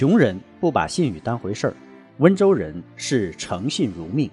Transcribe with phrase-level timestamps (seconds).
[0.00, 1.74] 穷人不把信誉当回事儿，
[2.20, 4.30] 温州人视诚信如命。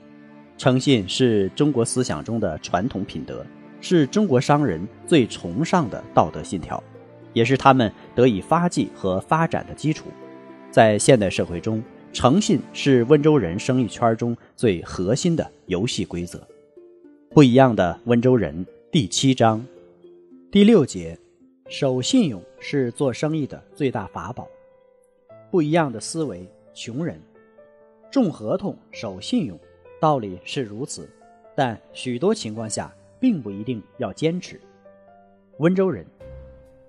[0.57, 3.45] 诚信是中国思想中的传统品德，
[3.81, 6.81] 是中国商人最崇尚的道德信条，
[7.33, 10.05] 也是他们得以发迹和发展的基础。
[10.71, 16.41] 在现代社会中，诚信是温州人生意圈中最核心的游戏规则。
[17.31, 19.61] 不一样的温州人第七章
[20.49, 21.19] 第六节，
[21.67, 24.47] 守信用是做生意的最大法宝。
[25.49, 27.21] 不一样的思维，穷人
[28.11, 29.59] 重合同、守信用，
[29.99, 31.09] 道理是如此，
[31.55, 34.59] 但许多情况下并不一定要坚持。
[35.59, 36.05] 温州人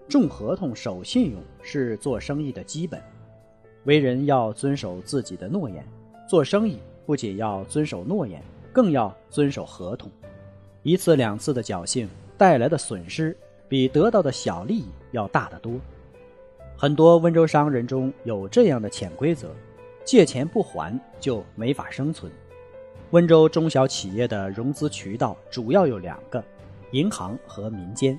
[0.09, 3.03] 重合同、守信用是做生意的基本，
[3.85, 5.87] 为人要遵守自己的诺言。
[6.29, 10.11] 做生意不仅要遵守诺言，更要遵守合同。
[10.83, 13.37] 一次两次的侥幸带来的损失，
[13.69, 15.73] 比得到的小利益要大得多。
[16.81, 19.49] 很多温州商人中有这样的潜规则：
[20.05, 22.31] 借钱不还就没法生存。
[23.11, 26.41] 温州中小企业的融资渠道主要有两个：
[26.93, 28.17] 银行和民间。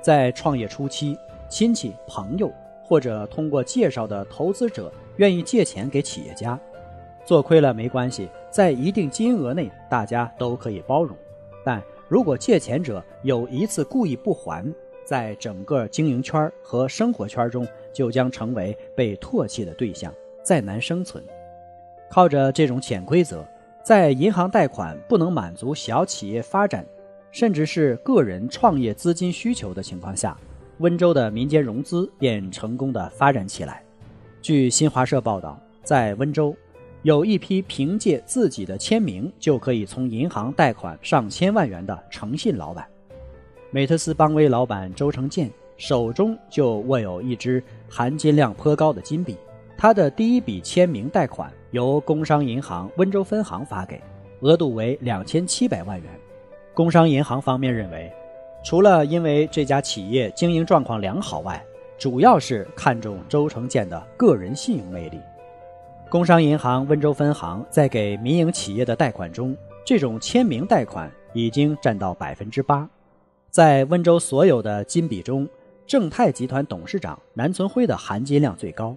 [0.00, 1.14] 在创业初期，
[1.50, 2.50] 亲戚、朋友
[2.82, 6.58] 或者通过介绍的投资者愿意借钱给企业家，
[7.26, 11.14] 做亏了没关系，在一定金额内大家都可以包容。
[11.62, 14.64] 但如果借钱者有一次故意不还，
[15.04, 21.22] 在整个经营圈和生活圈中，就将成为被唾弃的对象，再难生存。
[22.10, 23.46] 靠着这种潜规则，
[23.82, 26.86] 在银行贷款不能满足小企业发展，
[27.30, 30.36] 甚至是个人创业资金需求的情况下，
[30.78, 33.82] 温州的民间融资便成功的发展起来。
[34.40, 36.54] 据新华社报道，在温州，
[37.02, 42.86] 有一批凭借自己的签名就可以从银行贷款上千万元的诚信老板。
[43.74, 49.36] 美特斯邦威老板周成建手中就握有一支含金量颇高的金币，
[49.76, 54.00] 他的第一笔签名贷款由工商银行温州分行发给，
[54.42, 56.08] 额度为两千七百万元。
[56.72, 58.12] 工商银行方面认为，
[58.62, 61.60] 除了因为这家企业经营状况良好外，
[61.98, 65.18] 主要是看重周成建的个人信用魅力。
[66.08, 72.88] 工商银行温州分行在给民营企业的贷款中，这种签名贷款已经占到百分之八。
[73.54, 75.48] 在温州所有的金笔中，
[75.86, 78.96] 正泰集团董事长南存辉的含金量最高，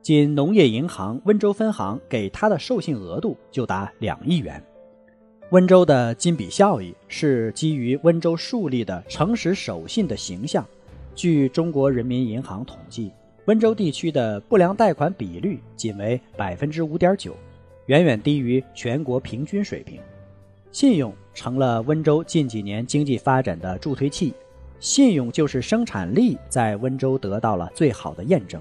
[0.00, 4.64] 仅农业银行温州分行给他的授信额度就达两亿元。
[5.50, 10.66] 温州的金笔效益是基于温州树立的诚实守信的形象。
[11.14, 13.12] 据中国人民银行统计，
[13.44, 17.36] 温州地区的不良贷款比率仅为百分之五点九，
[17.84, 20.00] 远远低于全国平均水平。
[20.72, 24.34] 信用成了温州近几年经济发展的助推器，
[24.78, 28.60] 信用就是生产力在温州得到了最好的验证。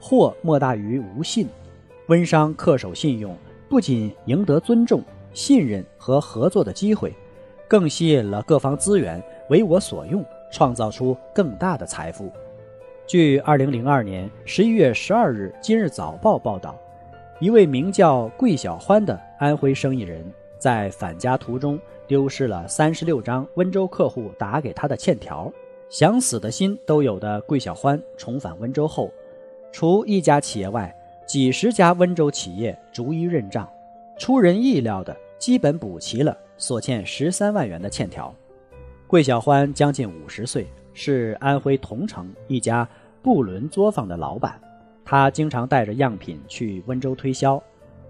[0.00, 1.48] 货莫大于无信，
[2.08, 3.36] 温商恪守信用，
[3.68, 5.02] 不仅赢得尊重、
[5.32, 7.14] 信任和合作的机会，
[7.66, 12.30] 更吸引了各方资源为我所用，创造出更大的财富。
[13.06, 16.76] 据二零零二年十一月十二日《今日早报》报道，
[17.40, 20.24] 一位名叫桂小欢的安徽生意人。
[20.58, 25.52] 在返家途中丢失了三十六张温州客户打给他的欠条，
[25.88, 29.10] 想死的心都有的桂小欢重返温州后，
[29.72, 30.94] 除一家企业外，
[31.26, 33.68] 几十家温州企业逐一认账，
[34.18, 38.34] 出人意料的基本补齐了所欠十三万元的欠条。
[39.06, 42.88] 桂小欢将近五十岁，是安徽桐城一家
[43.22, 44.60] 布伦作坊的老板，
[45.04, 47.62] 他经常带着样品去温州推销。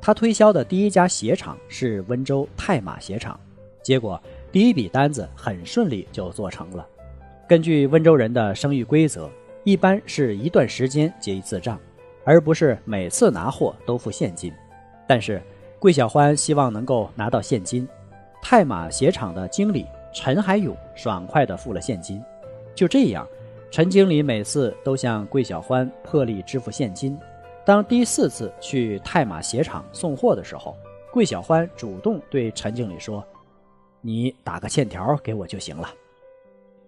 [0.07, 3.37] 他推销的第一家鞋厂是温州泰马鞋厂，
[3.83, 4.23] 结果
[4.53, 6.87] 第一笔单子很顺利就做成了。
[7.49, 9.29] 根据温州人的生意规则，
[9.65, 11.77] 一般是一段时间结一次账，
[12.25, 14.53] 而不是每次拿货都付现金。
[15.09, 15.43] 但是
[15.81, 17.85] 桂小欢希望能够拿到现金，
[18.41, 22.23] 泰马鞋厂的经理陈海勇爽快地付了现金。
[22.77, 23.27] 就这样，
[23.73, 27.19] 陈经理每次都向桂小欢破例支付现金。
[27.67, 30.77] 当第四次去泰马鞋厂送货的时候，
[31.11, 33.27] 桂小欢主动对陈经理说
[34.01, 35.91] ：“你打个欠条给我就行了。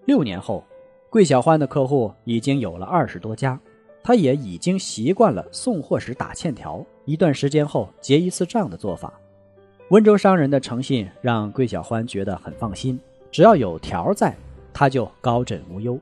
[0.05, 0.63] 六年后，
[1.11, 3.59] 桂小欢的客户已经有了二十多家，
[4.05, 9.13] 他也已经习惯了送货时打欠条，一段时间后结一次账的做法。
[9.89, 13.01] 温州商人的诚信让桂小欢觉得很放心，
[13.33, 14.33] 只要有条在，
[14.73, 15.99] 他就高枕无忧。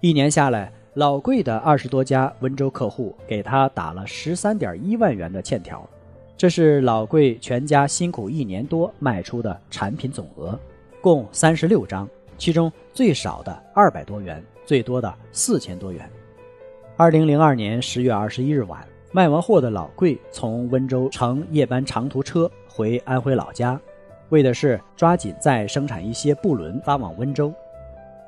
[0.00, 5.88] 一年下来，老桂的二十多家温州客户给他打了十三点一万元的欠条，
[6.36, 10.58] 这是老桂全家辛苦一年多卖出的产品总额，
[11.00, 12.08] 共三十六张。
[12.36, 16.10] 其中最少的二百多元，最多的四千多元。
[16.96, 23.80] 二零零二年十月二十一日晚，卖完货的老桂从温州乘夜班长途车回安徽老家，
[24.30, 27.54] 为的是抓紧再生产一些布轮发往温州。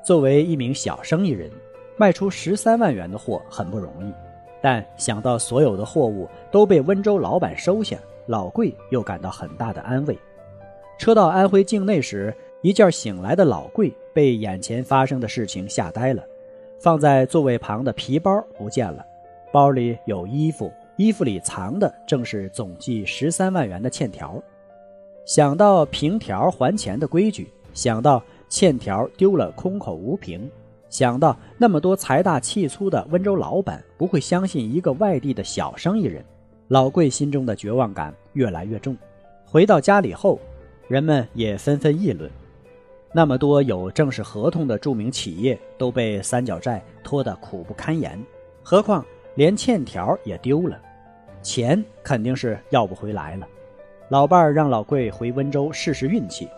[0.05, 1.51] 作为一名小生意人，
[1.97, 4.13] 卖出十三万元的货很不容易，
[4.61, 10.17] 但想到所有的货物都被温州老板收下，老桂又感到很大的安慰。
[10.97, 12.33] 车到安徽境内时。
[12.63, 16.23] 一觉醒来的老桂被眼前发生的事情吓呆了，
[16.79, 19.03] 放在座位旁的皮包不见了，
[19.51, 24.39] 包里有衣服，衣服里藏的正是总计十三万元的欠条。
[25.25, 30.47] 想到凭条还钱的规矩，想到欠条丢了空口无凭，
[30.91, 36.23] 想到那么多财大气粗的温州老板不会相信一个外地的小生意人，
[36.67, 38.95] 老桂心中的绝望感越来越重。
[39.45, 40.37] 回到家里后，
[40.89, 42.29] 人们也纷纷议论。
[43.13, 48.21] 那么多有正式合同的著名企业都被三角债拖得苦不堪言，
[48.61, 49.05] 何况
[49.35, 50.77] 连欠条也丢了，
[51.41, 53.47] 钱肯定是要不回来了。
[54.09, 56.49] 老伴儿让老贵回温州试试运气，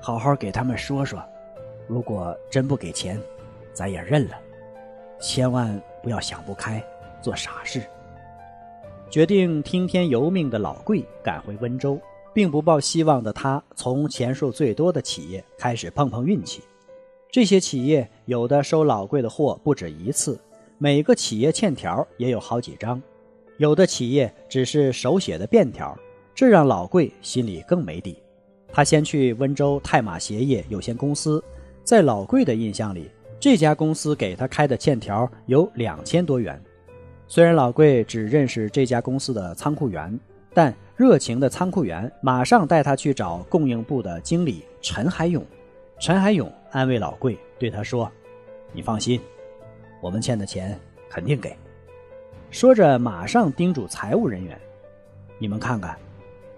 [0.00, 1.22] 好好给他们说说，
[1.86, 3.20] 如果真不给钱，
[3.72, 4.36] 咱也认了，
[5.20, 6.82] 千万不要想不开
[7.20, 7.82] 做傻事。
[9.10, 12.00] 决定听天由命的老贵赶回温州。
[12.34, 16.62] 并不抱希望的他，从钱数最多的企业开始碰碰运气。
[17.30, 20.40] 这些企业有的收老贵的货不止一次，
[20.78, 22.98] 每个企业欠条也有好几张；
[23.58, 25.94] 有的企业只是手写的便条，
[26.34, 28.16] 这让老贵心里更没底。
[28.72, 31.44] 他先去温州泰马鞋业有限公司，
[31.84, 33.10] 在老贵的印象里，
[33.42, 36.62] 这家公司给他开的欠条有两千多元。
[37.26, 40.16] 虽然老贵只认识这家公司的仓库员。
[40.54, 45.42] 但热情的仓库员马上带他去找供应部的经理陈海勇。
[45.98, 48.08] 陈海勇安慰老贵，对他说
[48.70, 49.18] ：“你放心，
[50.02, 50.78] 我们欠的钱
[51.08, 51.56] 肯定给。”
[52.52, 54.60] 说着，马上叮嘱财务人员
[55.40, 55.96] ：“你们看看，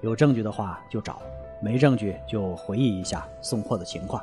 [0.01, 1.23] 有证据的话就找，
[1.63, 4.23] 没证据就回忆一下送货的情况。”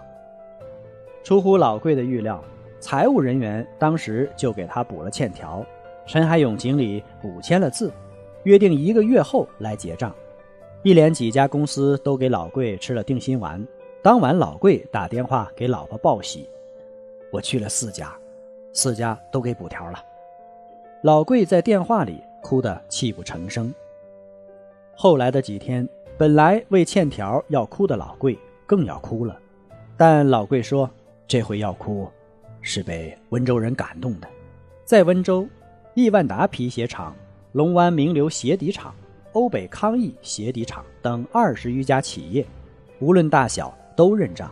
[1.24, 2.44] 出乎老贵的预料，
[2.80, 5.66] 财务人员当时就给他补了欠条，
[6.06, 7.92] 陈海勇经理补签了字。
[8.44, 10.12] 约定一个月后来结账，
[10.82, 13.64] 一连几家公司都给老贵吃了定心丸。
[14.02, 16.50] 当晚，老贵打电话给老婆报喜
[17.32, 18.12] ：“我去了四家，
[18.74, 20.04] 四家都给补条了。”
[21.04, 23.72] 老贵在电话里哭得泣不成声。
[24.96, 25.88] 后来的几天，
[26.18, 28.36] 本来为欠条要哭的老贵
[28.66, 29.38] 更要哭了，
[29.96, 30.90] 但老贵说
[31.28, 32.08] ：“这回要哭，
[32.62, 34.28] 是被温州人感动的。”
[34.86, 35.48] 在温州，
[35.94, 37.16] 亿万达皮鞋厂。
[37.54, 38.96] 龙湾名流鞋底厂、
[39.34, 42.46] 欧北康益鞋底厂等二十余家企业，
[43.02, 44.50] 无论大小都认账。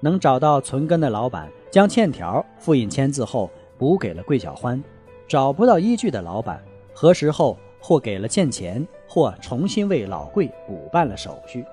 [0.00, 4.82] 能找到存根的老板将欠条复印签字后补给了桂小欢，
[5.28, 6.60] 找不到依据的老板
[6.92, 11.64] 核实后或给了欠钱，或重新为老桂补办了手续。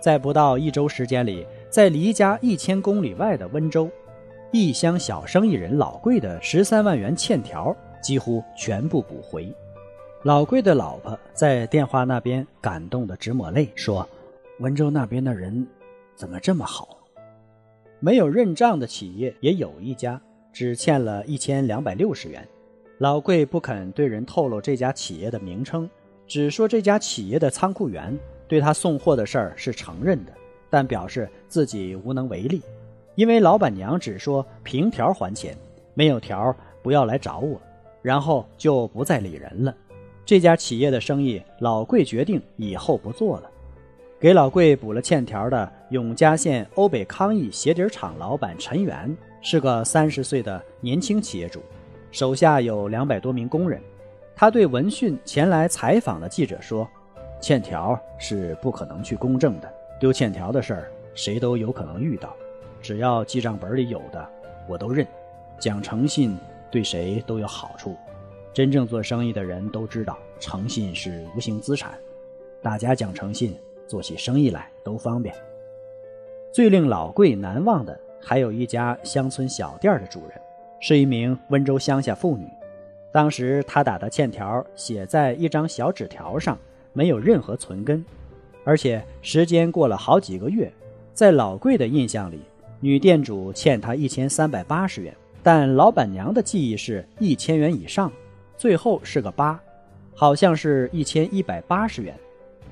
[0.00, 1.44] 在不到一周时间里，
[1.76, 3.90] 在离家一千公里外的温州，
[4.50, 9.54] 异乡小生意人老贵的十三万元欠条几乎全部补回。
[10.22, 14.08] 老贵的老婆在电话那边感动的直抹泪，说
[14.60, 15.66] ：“温州那边的人
[16.14, 16.96] 怎么这么好？
[18.00, 20.18] 没有认账的企业也有一家，
[20.54, 22.42] 只欠了一千两百六十元。
[22.96, 25.86] 老贵不肯对人透露这家企业的名称，
[26.26, 28.18] 只说这家企业的仓库员
[28.48, 30.32] 对他送货的事儿是承认的，
[30.70, 32.62] 但表示自己无能为力，
[33.14, 35.56] 因为老板娘只说凭条还钱，
[35.94, 37.60] 没有条不要来找我，
[38.02, 39.74] 然后就不再理人了。”
[40.26, 43.50] 这家企业的生意，老贵决定以后不做了。
[44.18, 51.60] 给老贵补了欠条的永嘉县欧北康益鞋底厂老板陈元是个三十岁的年轻企业主，
[52.10, 53.80] 手下有两百多名工人。
[54.34, 56.88] 他对闻讯前来采访的记者说
[57.40, 62.36] ：“欠条是不可能去公证的，丢欠条的事儿谁都有可能遇到，
[62.82, 64.28] 只要记账本里有的，
[64.68, 65.06] 我都认。
[65.58, 66.36] 讲诚信
[66.70, 67.96] 对谁都有好处。”
[68.52, 71.92] 真正做生意的人都知道，诚信是无形资产，
[72.62, 73.54] 大家讲诚信，
[73.86, 75.34] 做起生意来都方便。
[76.52, 80.40] 最令老贵难忘的，还有一家乡村小店的主人，
[80.80, 82.46] 是一名温州乡下妇女。
[83.12, 86.58] 当时她打的欠条写在一张小纸条上，
[86.94, 88.02] 没有任何存根，
[88.66, 90.70] 而且时间过了好几个月，
[91.14, 92.40] 在老贵的印象里，
[92.80, 98.10] 女店主欠他一千三百八十元，但老板娘的记忆是一千元以上，
[98.56, 99.60] 最后是个八，
[100.16, 102.12] 好像是一千一百八十元。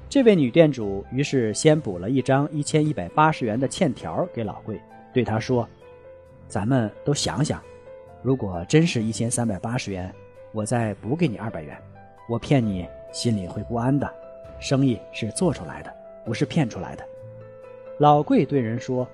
[0.08, 4.80] 这位女店主于是先补了一张一千一百八十元的欠条给老贵，
[5.12, 5.68] 对他说
[6.48, 7.62] ：“咱们都想想，
[8.20, 10.12] 如果真是一千三百八十元。”
[10.52, 11.76] 我再补给你二百元，
[12.28, 14.08] 我骗你心里会不安的。
[14.58, 15.92] 生意是做出来的，
[16.24, 17.04] 不是骗出来的。
[17.98, 19.06] 老贵对人说：“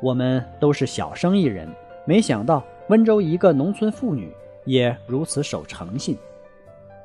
[0.00, 1.68] 我们都是小生意人，
[2.04, 4.32] 没想到温州一个农村妇女
[4.64, 6.16] 也如此守诚信，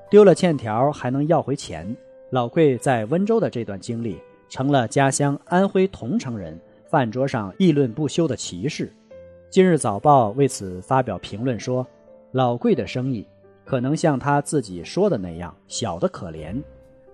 [0.10, 1.96] 丢了欠条还能要回钱。”
[2.32, 4.20] 老贵在温州的这段经历，
[4.50, 8.92] 成了家乡安徽桐城人饭桌上议论不休的奇事。
[9.50, 11.86] 今日早报为此发表评论说
[12.32, 13.26] ：“老贵的生意。”
[13.66, 16.60] 可能像他自己说的那样小的可怜，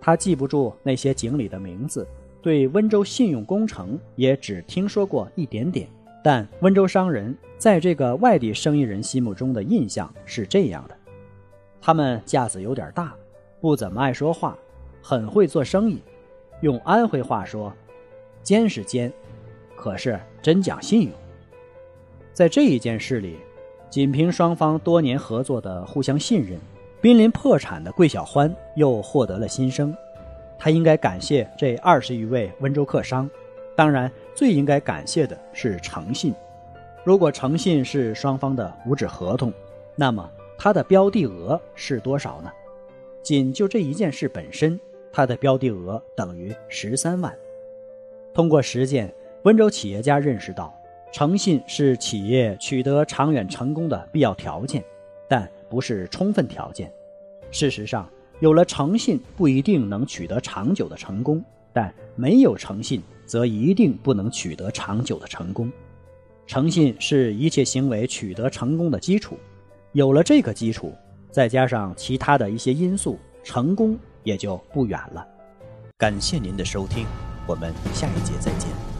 [0.05, 2.07] 他记不住那些井里的名字，
[2.39, 5.89] 对温州信用工程也只听说过一点点。
[6.23, 10.95] 但温州商人在这个外地生意人心目中的印象是这样的：
[11.81, 13.15] 他们架子有点大，
[13.59, 14.55] 不怎么爱说话，
[15.01, 15.99] 很会做生意。
[16.61, 17.73] 用安徽话说，
[18.43, 19.11] 奸是奸，
[19.75, 21.11] 可是真讲信用。
[22.31, 23.37] 在这一件事里。
[23.87, 26.59] 仅凭双方多年合作的互相信任，
[27.05, 29.95] 濒临破产的桂小欢又获得了新生。
[30.57, 33.29] 他应该感谢这二十余位温州客商，
[33.75, 36.33] 当然最应该感谢的是诚信。
[37.03, 39.53] 如果诚信是双方的五纸合同，
[39.95, 42.51] 那么他的标的额是多少呢？
[43.21, 44.79] 仅就这一件事本身，
[45.11, 47.31] 他的标的额等于十三万。
[48.33, 50.75] 通过实践，温州企业家认识到。
[51.11, 54.83] 诚信是企业取得长远成功的必要条件，
[55.27, 56.91] 但不是充分条件。
[57.55, 58.05] 事实上，
[58.41, 65.71] 有了诚信不一定能取得长久的成功，但没有诚信则一定不能取得长久的成功。
[66.45, 69.37] 诚信是一切行为取得成功的基础，
[69.93, 70.93] 有了这个基础，
[71.31, 75.25] 再加上其他的一些因素，成功也就不远了。
[75.97, 77.05] 感谢您的收听，
[77.47, 78.94] 我们下一节再见。